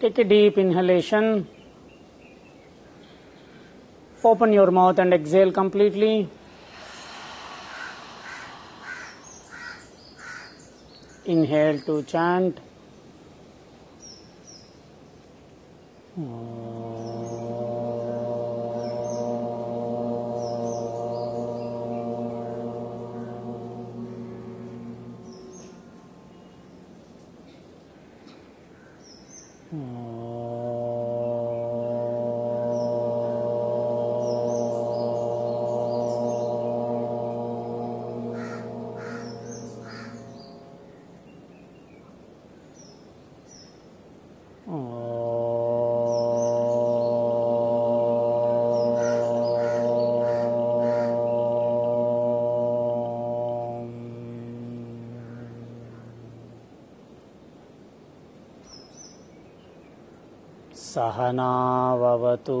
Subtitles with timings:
[0.00, 1.46] Take a deep inhalation.
[4.24, 6.26] Open your mouth and exhale completely.
[11.26, 12.60] Inhale to chant.
[61.30, 62.60] सहनावतु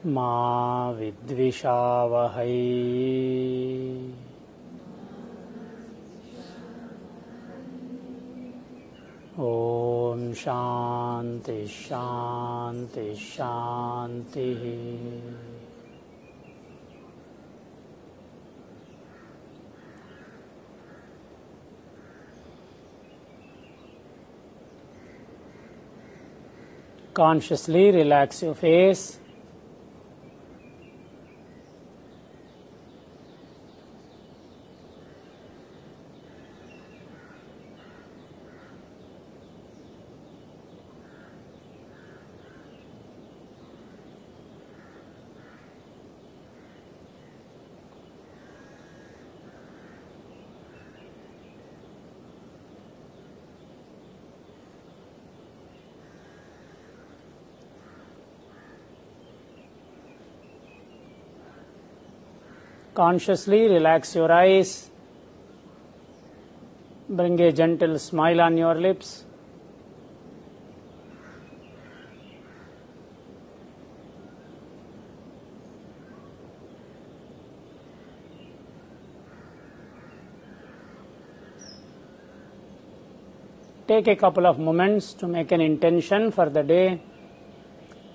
[0.06, 2.56] मा विद्विषावहै
[9.40, 14.64] ॐ शान्ति शान्ति शान्तिः
[27.12, 29.18] Consciously relax your face.
[62.95, 64.89] Consciously relax your eyes.
[67.09, 69.25] Bring a gentle smile on your lips.
[83.89, 87.01] Take a couple of moments to make an intention for the day.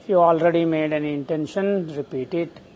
[0.01, 2.70] If you already made an intention, repeat it.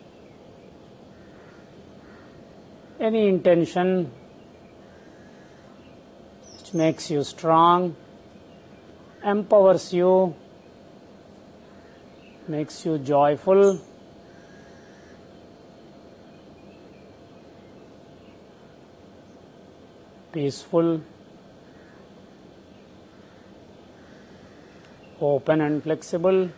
[3.04, 4.10] Any intention
[6.56, 7.94] which makes you strong,
[9.22, 10.34] empowers you,
[12.48, 13.78] makes you joyful.
[20.32, 21.02] Peaceful,
[25.20, 26.48] open and flexible.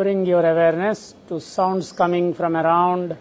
[0.00, 3.18] Bring your awareness to sounds coming from around,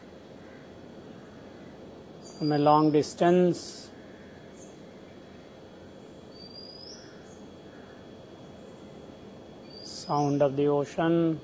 [2.37, 3.89] from a long distance.
[9.83, 11.41] Sound of the ocean.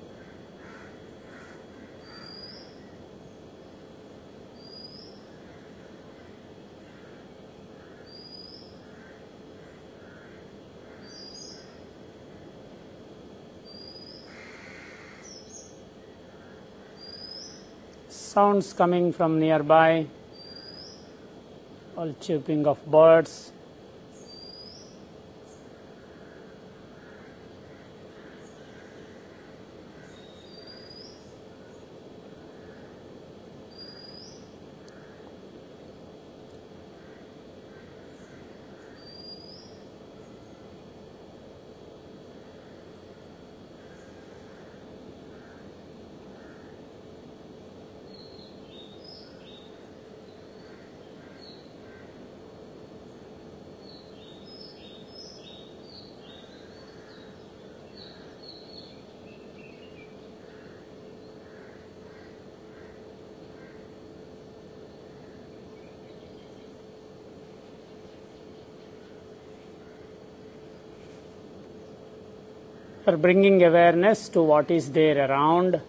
[18.36, 20.06] Sounds coming from nearby,
[21.96, 23.50] all chirping of birds.
[73.16, 75.80] For bringing awareness to what is there around.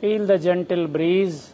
[0.00, 1.53] Feel the gentle breeze.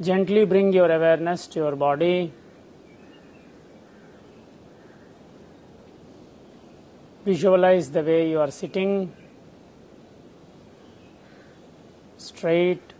[0.00, 2.32] Gently bring your awareness to your body.
[7.24, 9.12] Visualize the way you are sitting
[12.16, 12.94] straight,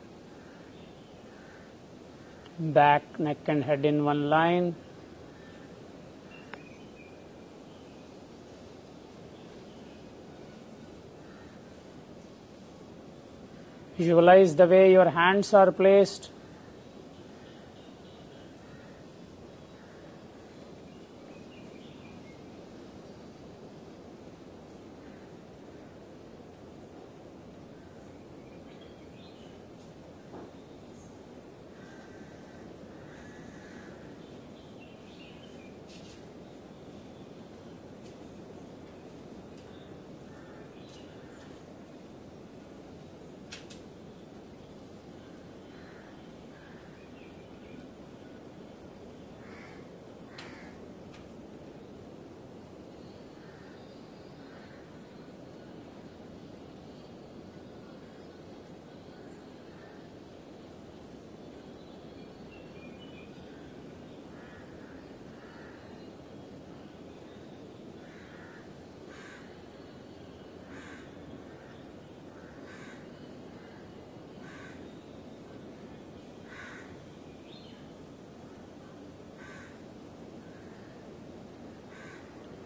[2.59, 4.75] back, neck, and head in one line.
[13.97, 16.31] Visualize the way your hands are placed.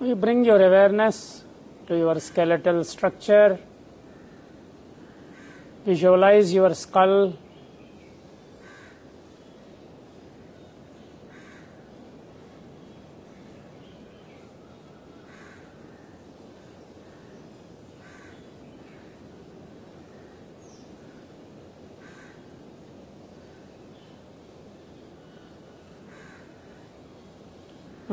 [0.05, 1.45] You bring your awareness
[1.87, 3.59] to your skeletal structure.
[5.87, 7.33] Visualize your skull.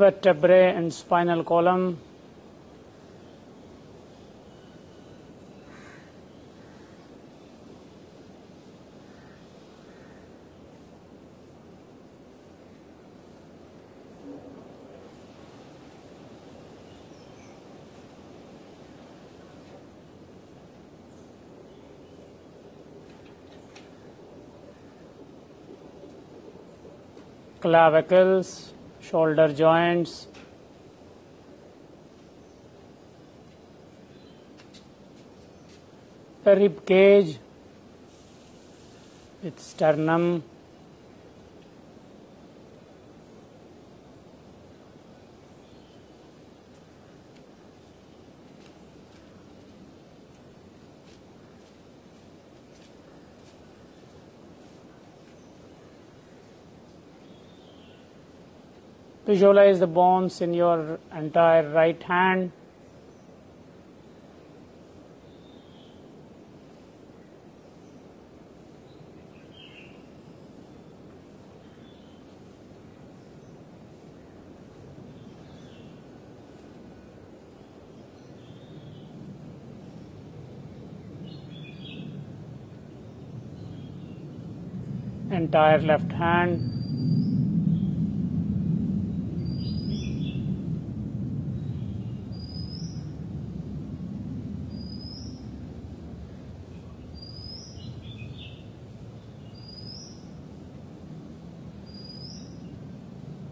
[0.01, 1.99] Vertebrae and spinal column.
[27.61, 30.27] clavicles, shoulder joints,
[36.43, 37.37] the rib cage.
[39.43, 40.43] With sternum,
[59.31, 62.51] Visualize the bones in your entire right hand.
[85.31, 86.80] entire left hand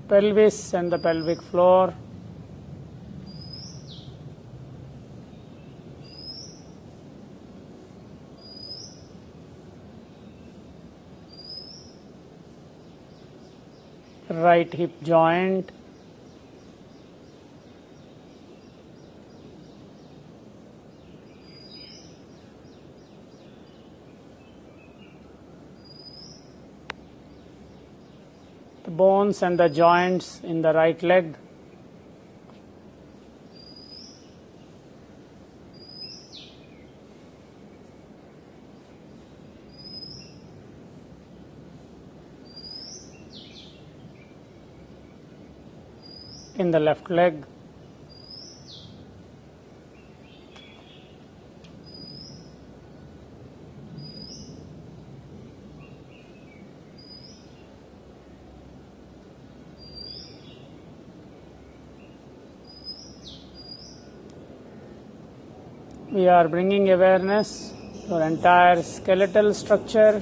[0.09, 1.93] Pelvis and the pelvic floor.
[14.31, 15.71] right hip joint
[28.99, 31.35] bones and the joints in the right leg.
[46.55, 47.45] In the left leg
[66.29, 67.73] we are bringing awareness
[68.07, 70.21] to entire skeletal structure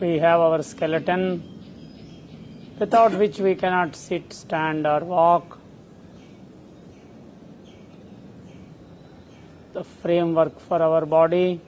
[0.00, 1.42] we have our skeleton
[2.78, 5.58] without which we cannot sit, stand, or walk.
[9.72, 11.60] The framework for our body.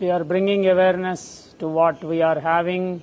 [0.00, 3.02] We are bringing awareness to what we are having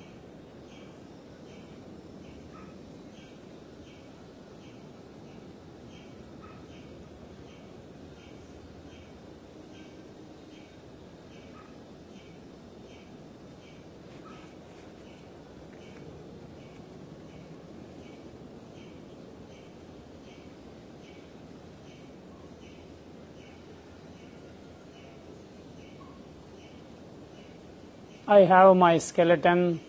[28.30, 29.80] I have my skeleton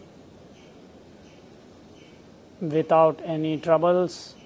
[2.60, 4.36] without any troubles.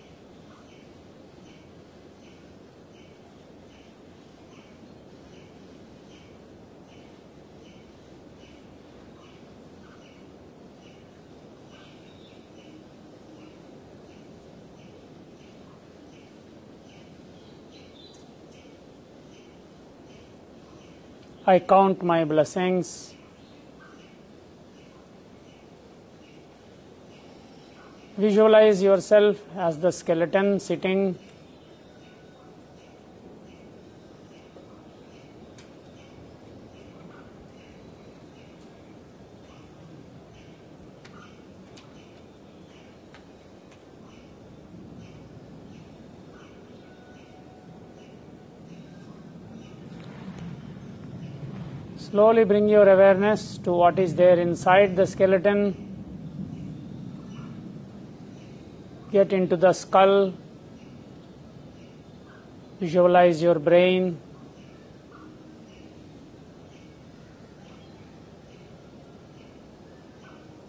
[21.44, 23.14] I count my blessings.
[28.22, 31.18] Visualize yourself as the skeleton sitting
[51.96, 55.91] Slowly bring your awareness to what is there inside the skeleton.
[59.12, 60.32] Get into the skull.
[62.80, 64.18] Visualize your brain.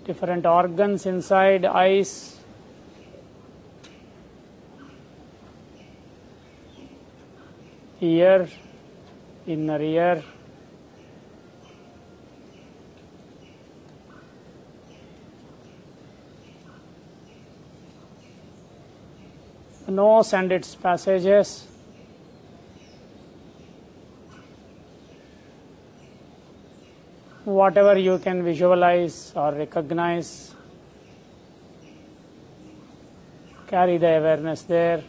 [0.03, 2.37] Different organs inside, eyes,
[8.01, 8.49] ear,
[9.47, 10.23] inner ear.
[19.95, 21.67] Nose and its passages.
[27.45, 30.55] Whatever you can visualize or recognize,
[33.67, 35.03] carry the awareness there.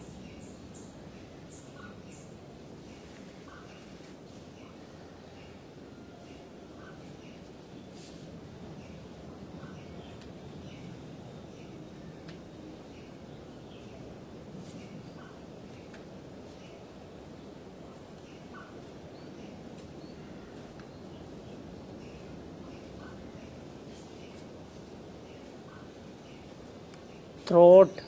[27.54, 28.00] Throat,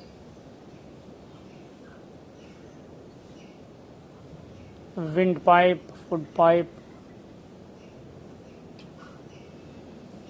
[4.96, 6.72] windpipe, food pipe.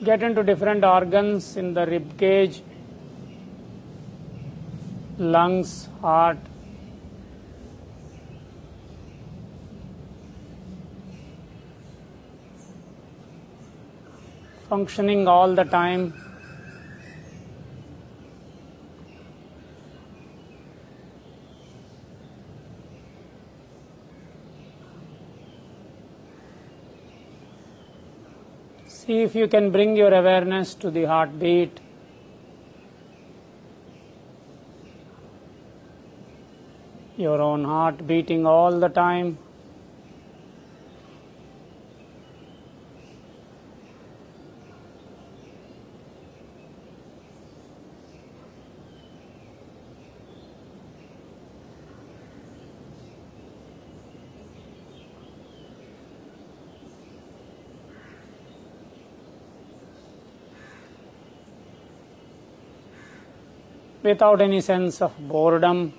[0.05, 2.61] Get into different organs in the rib cage,
[5.17, 6.37] lungs, heart.
[14.69, 16.13] Functioning all the time.
[29.07, 31.81] See if you can bring your awareness to the heartbeat.
[37.17, 39.39] Your own heart beating all the time.
[64.07, 65.93] Without any sense of boredom.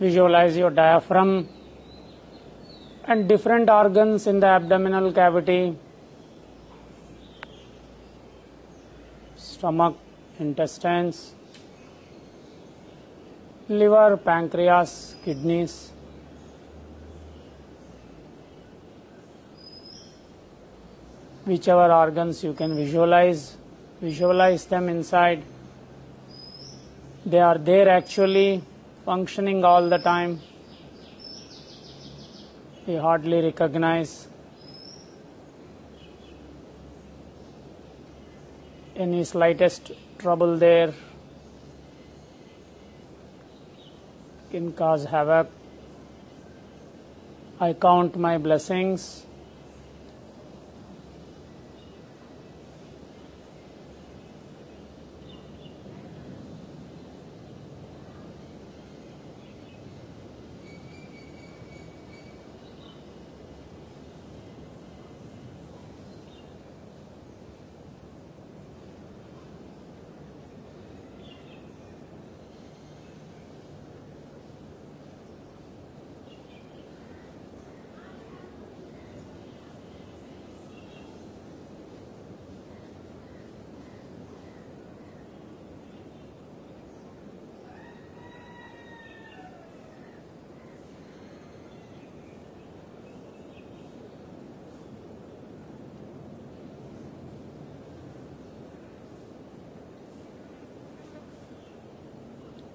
[0.00, 1.48] Visualize your diaphragm
[3.06, 5.76] and different organs in the abdominal cavity
[9.64, 9.96] stomach,
[10.38, 11.32] intestines,
[13.68, 15.90] liver, pancreas, kidneys.
[21.46, 23.56] Whichever organs you can visualize,
[24.00, 25.42] visualize them inside.
[27.24, 28.62] They are there actually
[29.04, 30.40] functioning all the time.
[32.86, 34.28] We hardly recognize
[38.96, 40.94] any slightest trouble there
[44.50, 45.48] can cause havoc.
[47.60, 49.26] I count my blessings.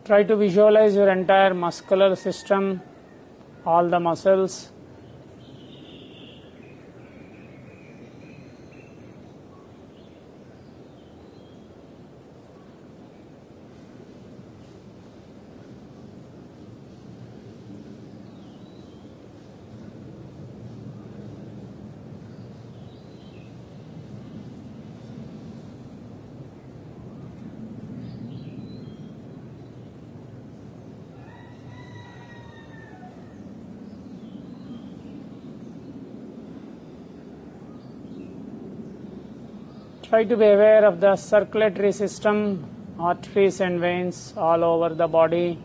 [0.10, 2.82] Try to visualize your entire muscular system,
[3.64, 4.72] all the muscles.
[40.10, 42.66] Try to be aware of the circulatory system,
[43.00, 45.60] arteries and veins all over the body.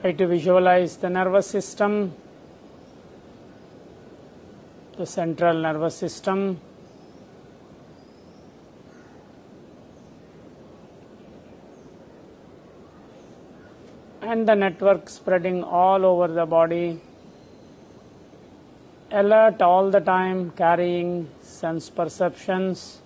[0.00, 2.14] Try to visualize the nervous system,
[4.96, 6.58] the central nervous system.
[14.22, 16.98] And the network spreading all over the body.
[19.10, 23.02] Alert all the time, carrying sense perceptions.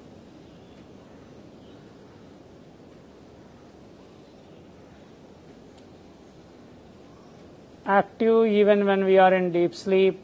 [8.00, 10.23] Active even when we are in deep sleep.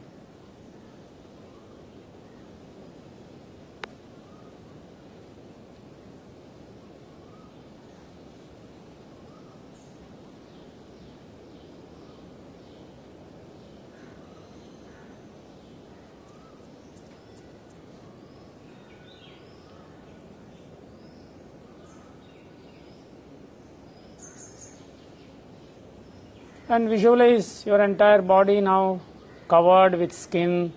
[26.71, 29.01] And visualize your entire body now
[29.49, 30.73] covered with skin,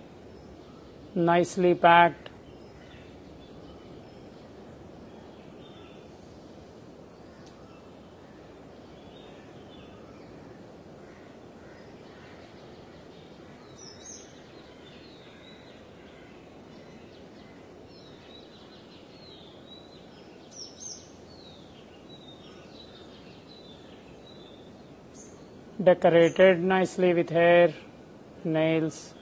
[1.14, 2.23] nicely packed.
[25.84, 27.74] Decorated nicely with hair,
[28.44, 29.14] nails.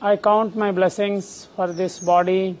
[0.00, 2.58] I count my blessings for this body,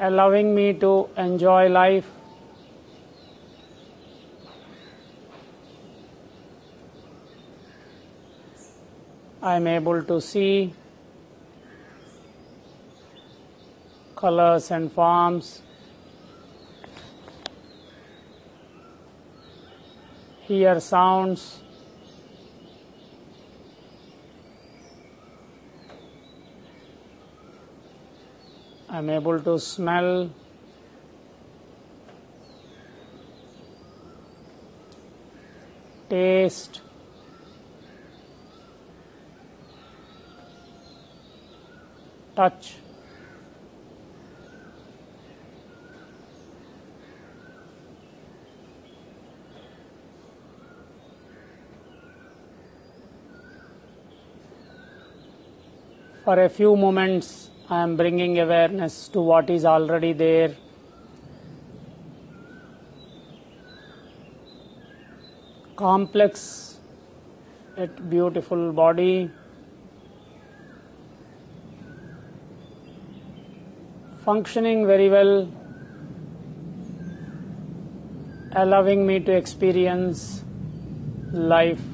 [0.00, 2.19] allowing me to enjoy life.
[9.60, 10.72] I am able to see
[14.16, 15.60] colors and forms,
[20.46, 21.60] hear sounds,
[28.88, 30.30] I am able to smell,
[36.08, 36.80] taste,
[42.40, 42.74] touch.
[56.24, 60.56] For a few moments, I am bringing awareness to what is already there.
[65.76, 66.78] Complex
[67.76, 69.30] yet beautiful body.
[74.30, 75.48] Functioning very well,
[78.52, 80.44] allowing me to experience
[81.32, 81.89] life.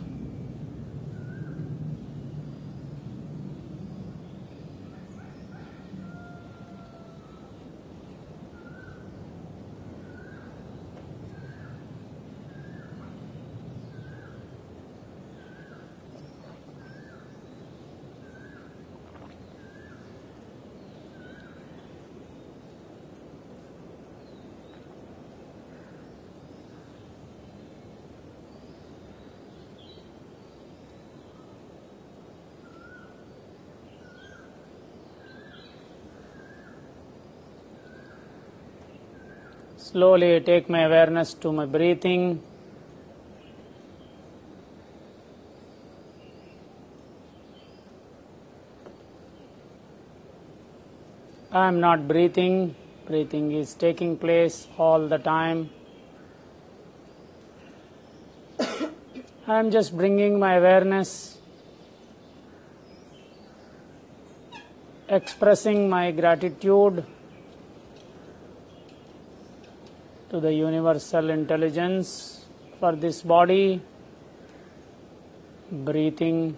[39.86, 42.42] Slowly take my awareness to my breathing.
[51.52, 52.74] I am not breathing,
[53.06, 55.70] breathing is taking place all the time.
[59.46, 61.38] I am just bringing my awareness,
[65.08, 67.04] expressing my gratitude
[70.30, 72.44] to the universal intelligence
[72.80, 73.80] for this body,
[75.70, 76.56] breathing.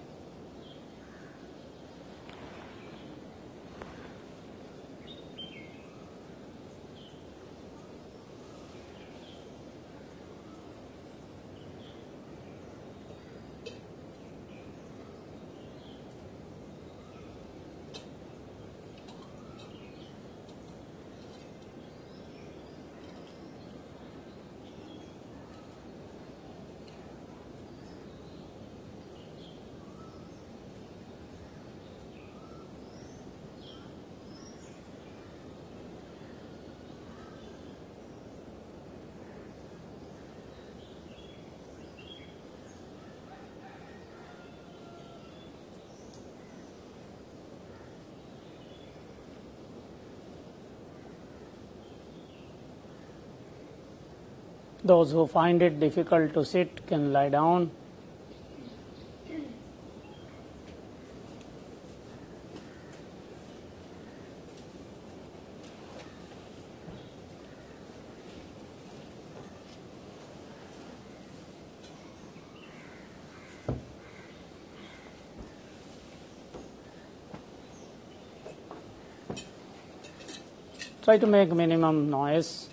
[54.85, 57.71] Those who find it difficult to sit can lie down.
[81.03, 82.68] Try to make minimum noise.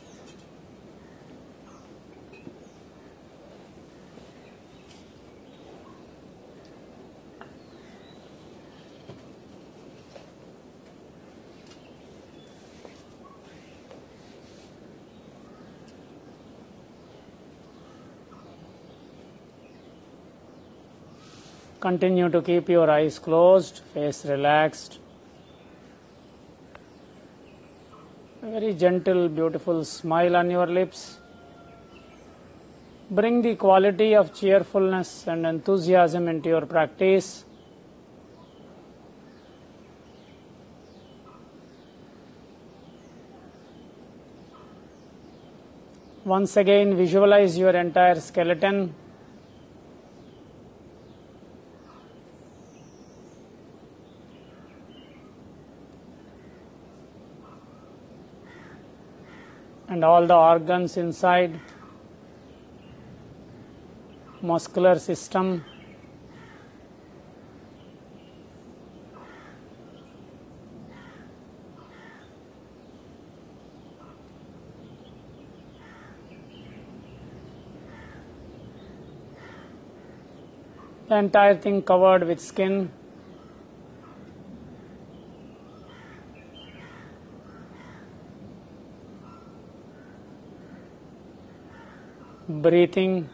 [21.86, 24.98] Continue to keep your eyes closed, face relaxed.
[28.42, 31.20] A very gentle, beautiful smile on your lips.
[33.12, 37.46] Bring the quality of cheerfulness and enthusiasm into your practice.
[46.24, 48.96] Once again, visualize your entire skeleton
[59.96, 61.58] and all the organs inside,
[64.42, 65.64] muscular system.
[81.08, 82.92] The entire thing covered with skin.
[92.66, 93.30] Breathing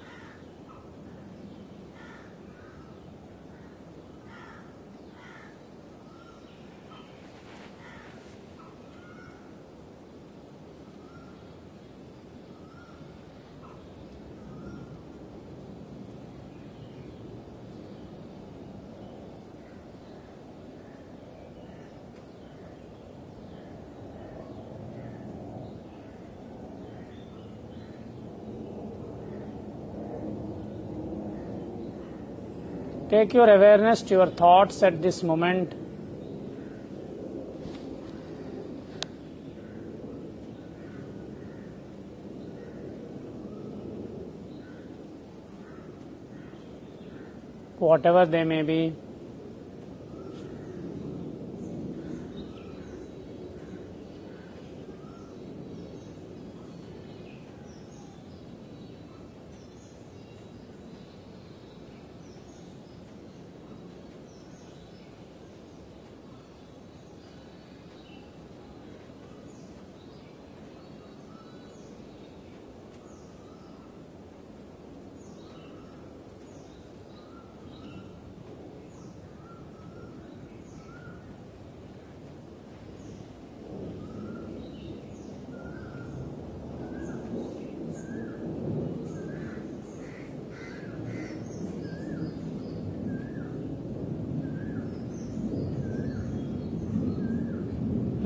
[33.12, 35.74] Take your awareness to your thoughts at this moment.
[47.80, 48.96] Whatever they may be.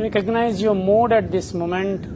[0.06, 2.15] Recognize your mood at this moment.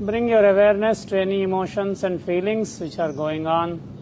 [0.00, 3.97] Bring your awareness to any emotions and feelings which are going on.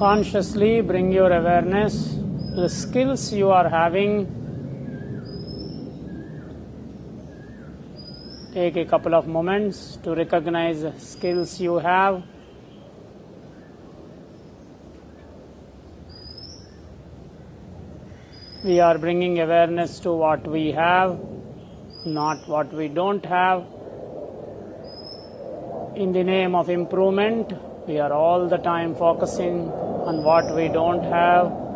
[0.00, 4.24] Consciously bring your awareness to the skills you are having.
[8.54, 12.22] Take a couple of moments to recognize the skills you have.
[18.64, 21.20] We are bringing awareness to what we have,
[22.06, 23.66] not what we don't have.
[25.94, 27.52] In the name of improvement,
[27.86, 29.70] we are all the time focusing
[30.06, 31.69] on what we don't have.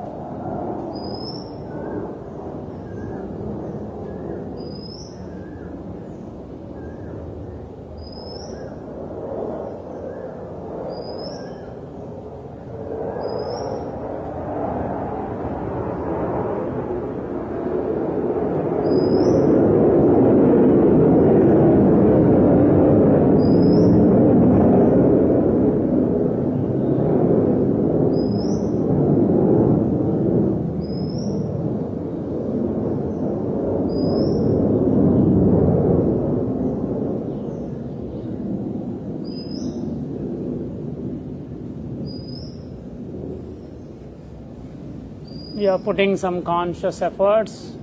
[45.75, 47.77] Are putting some conscious efforts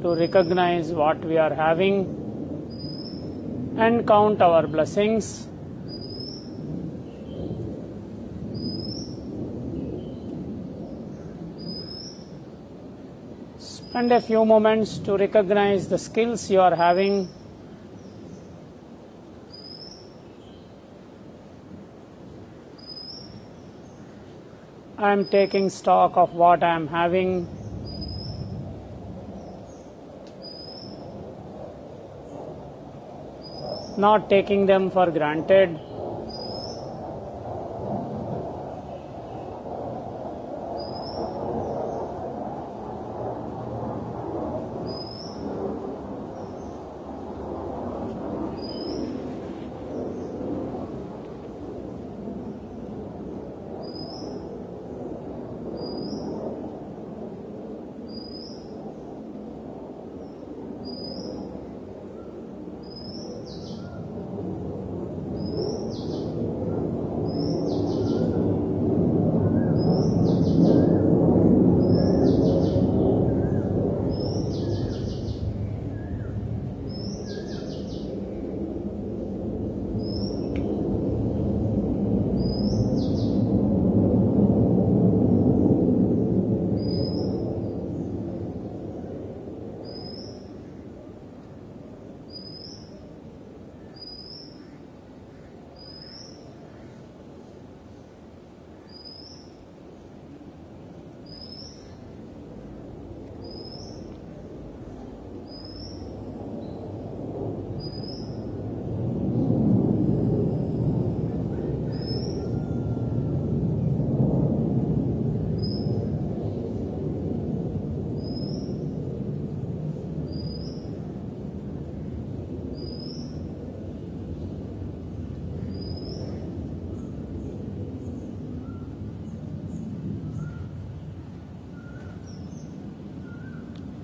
[0.00, 2.06] to recognize what we are having
[3.76, 5.48] and count our blessings.
[13.58, 17.28] Spend a few moments to recognize the skills you are having.
[25.12, 27.46] I am taking stock of what I am having.
[33.98, 35.78] Not taking them for granted.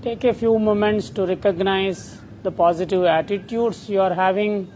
[0.00, 4.70] Take a few moments to recognize the positive attitudes you are having.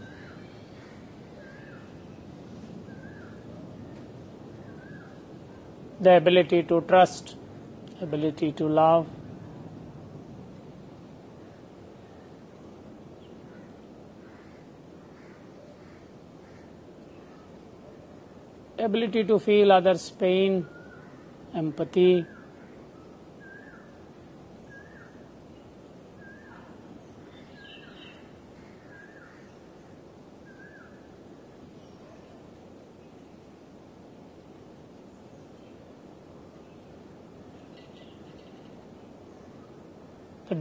[6.01, 7.37] The ability to trust,
[8.01, 9.07] ability to love.
[18.77, 20.67] Ability to feel others' pain,
[21.55, 22.25] empathy.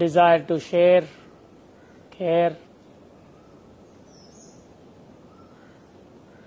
[0.03, 1.05] Desire to share,
[2.11, 2.57] care.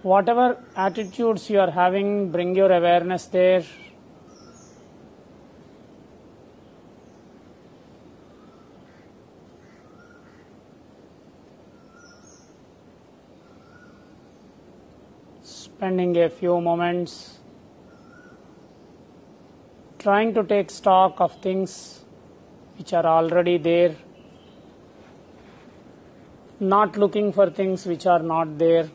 [0.02, 3.64] Whatever attitudes you are having, bring your awareness there.
[15.44, 17.40] Spending a few moments
[20.00, 22.05] trying to take stock of things
[22.78, 23.96] which are already there,
[26.60, 28.90] not looking for things which are not there.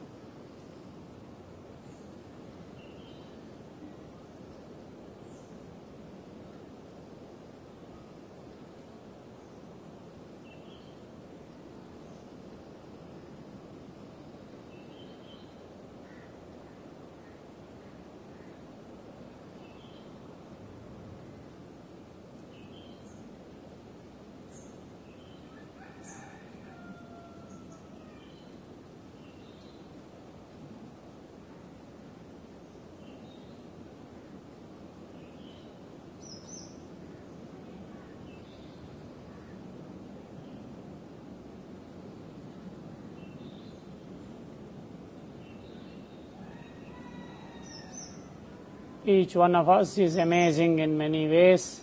[49.11, 51.81] Each one of us is amazing in many ways.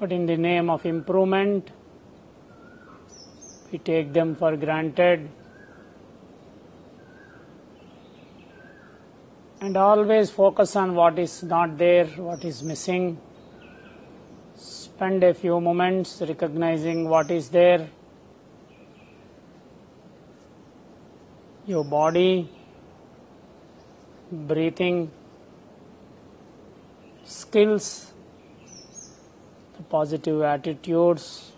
[0.00, 1.70] But in the name of improvement,
[3.70, 5.28] we take them for granted
[9.60, 13.18] and always focus on what is not there, what is missing.
[14.56, 17.88] Spend a few moments recognizing what is there.
[21.66, 22.50] Your body,
[24.30, 25.10] breathing,
[27.24, 28.12] skills,
[29.88, 31.53] positive attitudes.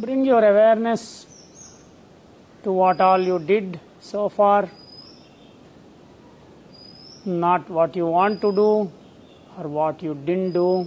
[0.00, 1.26] Bring your awareness
[2.62, 4.70] to what all you did so far,
[7.24, 8.92] not what you want to do
[9.58, 10.86] or what you didn't do.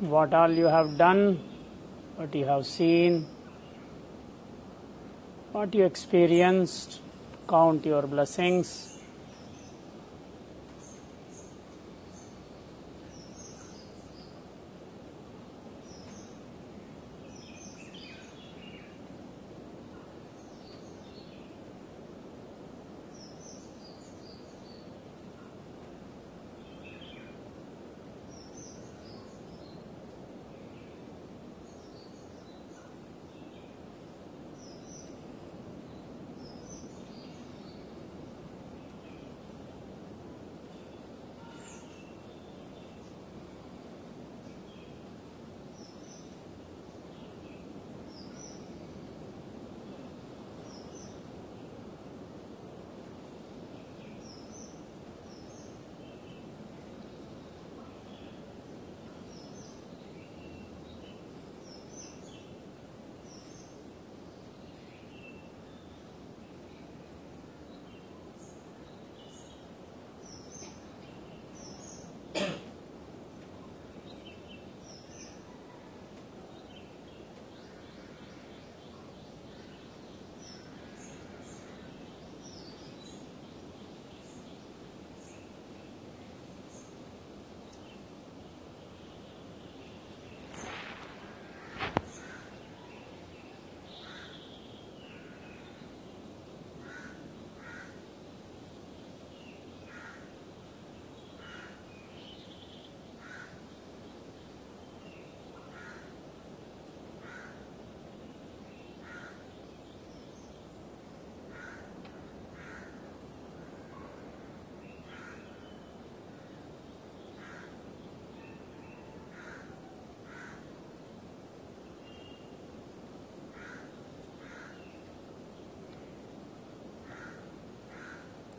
[0.00, 1.42] What all you have done,
[2.16, 3.26] what you have seen,
[5.52, 7.00] what you experienced,
[7.48, 8.93] count your blessings.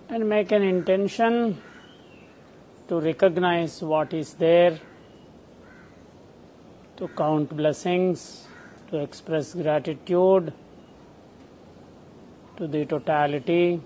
[0.10, 1.62] And make an intention
[2.88, 4.80] to recognize what is there,
[6.98, 8.48] to count blessings,
[8.92, 10.54] to express gratitude
[12.58, 13.82] to the totality.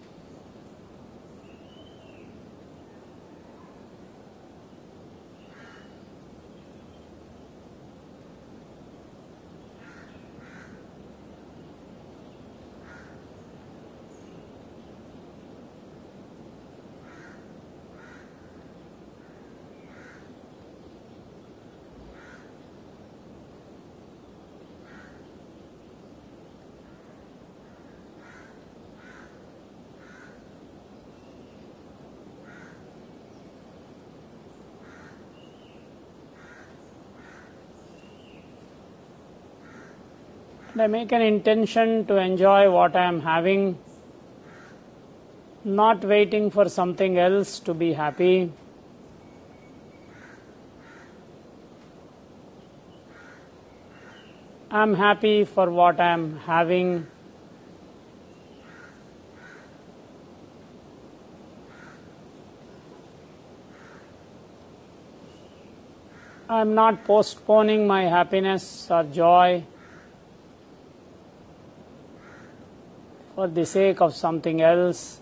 [40.81, 43.77] I make an intention to enjoy what I am having,
[45.63, 48.51] not waiting for something else to be happy.
[54.71, 57.07] I am happy for what I am having.
[66.47, 69.65] I am not postponing my happiness or joy
[73.39, 75.21] for the sake of something else.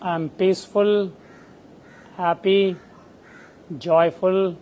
[0.00, 1.12] I am peaceful,
[2.16, 2.76] happy,
[3.76, 4.56] joyful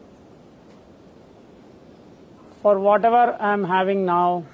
[2.63, 4.45] for whatever I am having now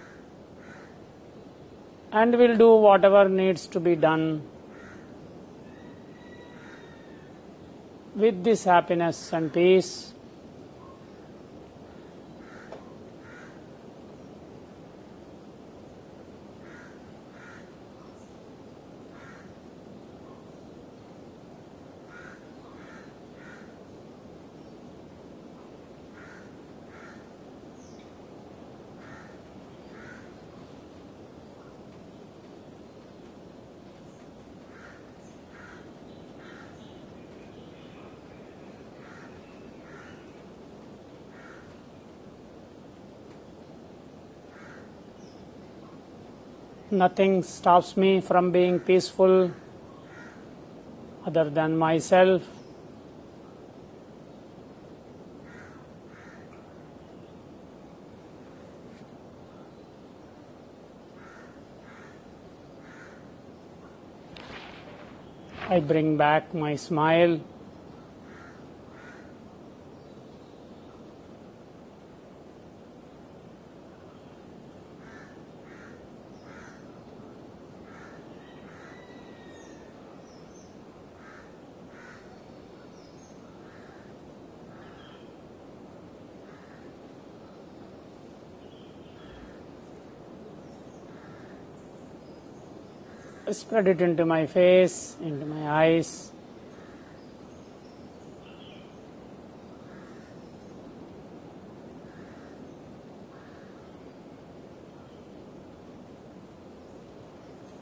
[2.13, 4.43] and will do whatever needs to be done
[8.15, 10.15] with this happiness and peace.
[46.91, 49.51] Nothing stops me from being peaceful
[51.27, 52.43] other than myself.
[65.69, 67.41] I bring back my smile.
[93.67, 96.31] Spread it into my face, into my eyes.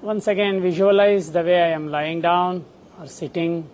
[0.01, 2.65] Once again, visualize the way I am lying down
[2.99, 3.69] or sitting.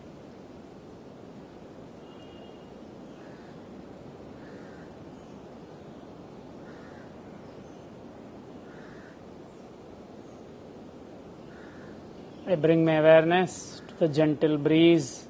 [12.51, 15.29] I bring my awareness to the gentle breeze.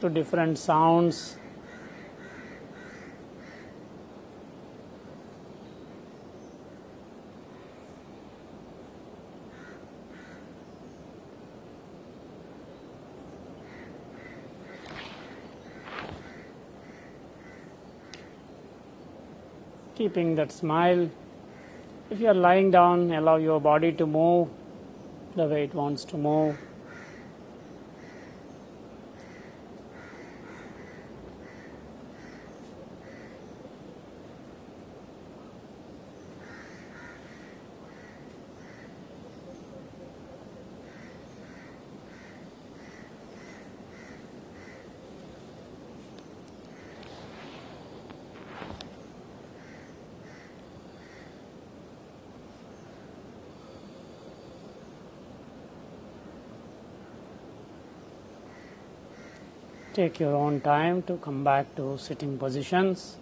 [0.00, 1.39] To different sounds
[20.00, 21.10] keeping that smile.
[22.10, 24.48] If you are lying down, allow your body to move
[25.36, 26.69] the way it wants to move.
[60.00, 63.18] Take your own time to come back to sitting positions.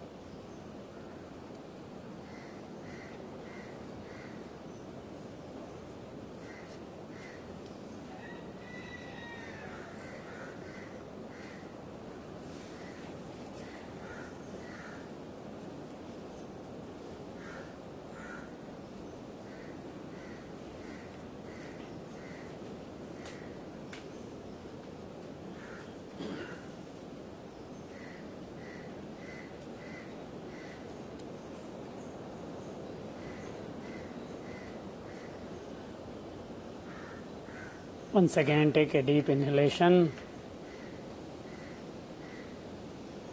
[38.19, 40.11] Once again, take a deep inhalation.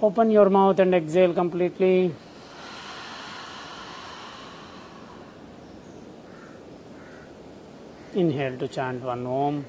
[0.00, 2.14] Open your mouth and exhale completely.
[8.14, 9.64] Inhale to chant one Om.